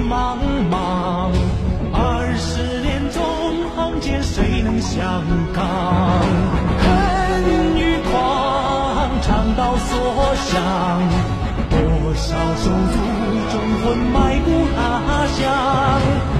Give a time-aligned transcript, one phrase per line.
[0.00, 0.36] 茫
[0.70, 1.30] 茫
[1.92, 3.22] 二十年，纵
[3.74, 5.22] 行间谁能相
[5.52, 5.64] 抗？
[6.78, 10.62] 恨与狂，长刀所向，
[11.70, 12.94] 多少手足
[13.50, 14.14] 忠魂埋
[14.44, 16.35] 骨他乡。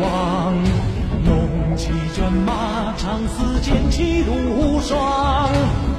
[0.00, 0.54] 望。
[1.26, 5.48] 龙起卷马，长嘶剑气如霜。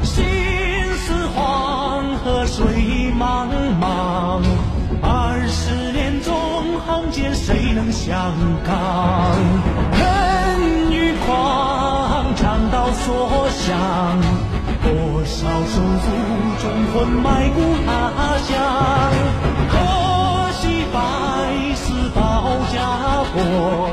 [0.03, 0.23] 心
[0.97, 2.65] 似黄河水
[3.19, 3.47] 茫
[3.81, 4.41] 茫，
[5.01, 6.33] 二十年纵
[6.85, 8.31] 横间，谁能相
[8.63, 9.33] 抗？
[9.91, 13.75] 恨与狂，长刀所向。
[14.83, 16.07] 多少手足
[16.61, 16.63] 忠
[16.93, 17.57] 魂埋骨
[17.87, 17.89] 他
[18.45, 18.53] 乡，
[19.71, 19.73] 可
[20.53, 20.95] 惜白
[21.73, 22.19] 死保
[22.71, 22.77] 家
[23.33, 23.84] 国。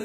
[0.00, 0.04] 我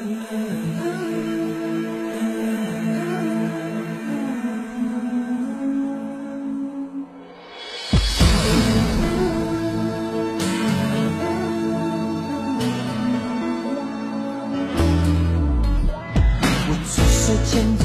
[16.84, 17.83] 只是坚强。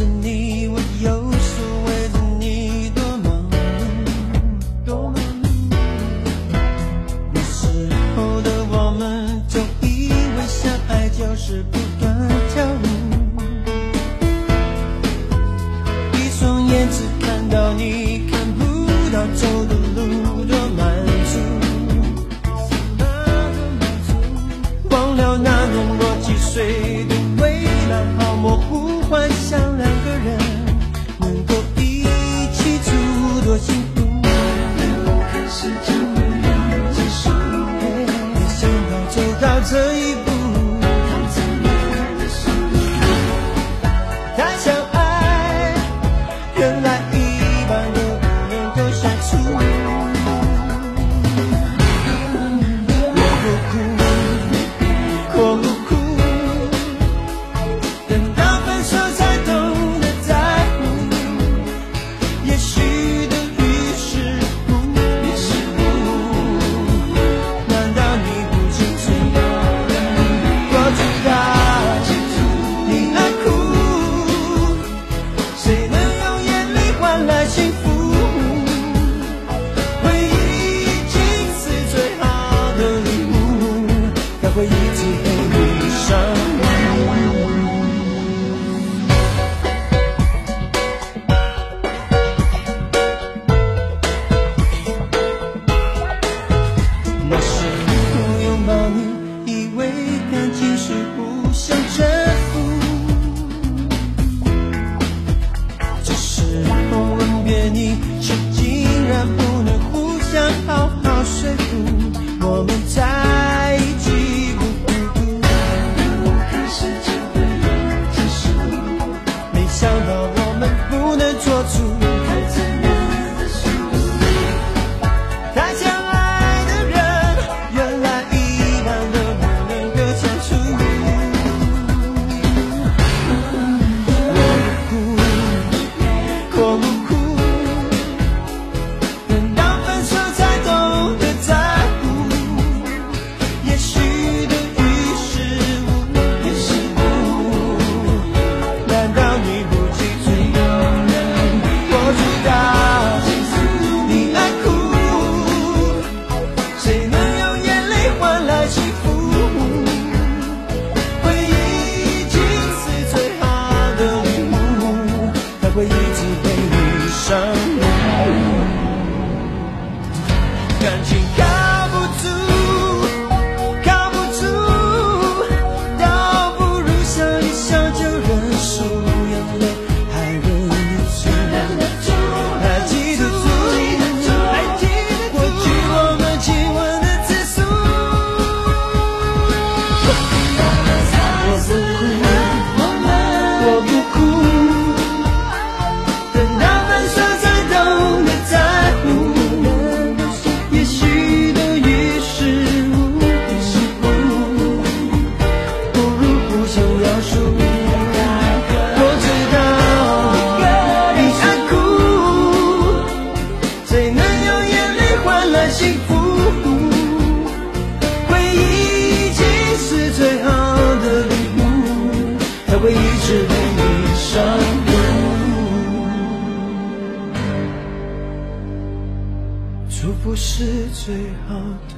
[230.42, 231.60] 是最好
[231.90, 231.98] 的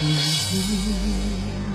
[0.00, 1.71] 礼物。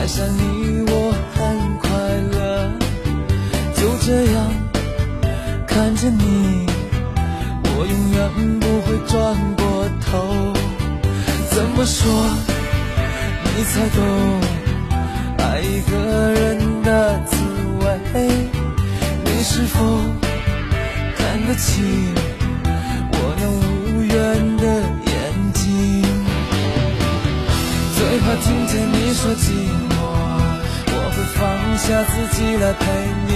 [0.00, 1.90] 爱上你我很快
[2.32, 2.72] 乐，
[3.74, 4.50] 就这样
[5.66, 6.64] 看着你，
[7.64, 8.18] 我永远
[8.60, 9.14] 不会转
[9.56, 10.54] 过头，
[11.50, 12.00] 怎么说
[13.44, 14.40] 你才懂
[15.36, 17.36] 爱一个人的滋
[17.84, 17.90] 味，
[19.22, 19.84] 你是否
[21.14, 22.19] 看得清？
[31.80, 32.84] 下自己来陪
[33.26, 33.30] 你。